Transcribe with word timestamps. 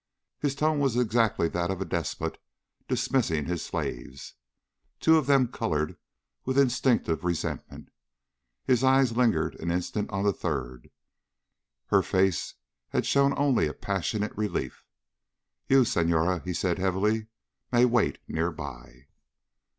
His 0.39 0.55
tone 0.55 0.79
was 0.79 0.95
exactly 0.97 1.47
that 1.49 1.69
of 1.69 1.79
a 1.79 1.85
despot 1.85 2.39
dismissing 2.87 3.45
his 3.45 3.63
slaves. 3.63 4.33
Two 4.99 5.15
of 5.15 5.27
them 5.27 5.47
colored 5.47 5.95
with 6.43 6.57
instinctive 6.57 7.23
resentment. 7.23 7.89
His 8.65 8.83
eyes 8.83 9.15
lingered 9.15 9.53
an 9.59 9.69
instant 9.69 10.09
on 10.09 10.23
the 10.23 10.33
third. 10.33 10.89
Her 11.89 12.01
face 12.01 12.55
had 12.89 13.05
showed 13.05 13.33
only 13.37 13.67
a 13.67 13.73
passionate 13.75 14.35
relief. 14.35 14.87
"You, 15.67 15.85
Senhora," 15.85 16.41
he 16.43 16.53
said 16.55 16.79
heavily, 16.79 17.27
"may 17.71 17.85
wait 17.85 18.17
nearby." 18.27 19.05